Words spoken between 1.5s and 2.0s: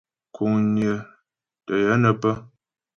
tə́ yə